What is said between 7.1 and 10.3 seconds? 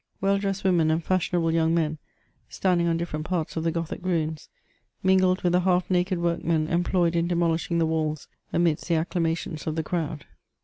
in demolishing the walls, amidst the acclamations of the crowd.